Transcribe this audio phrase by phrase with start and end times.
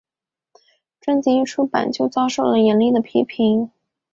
[0.99, 3.69] 专辑一出版就遭受了严厉的批评。